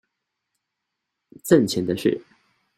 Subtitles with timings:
[1.45, 2.19] 掙錢的事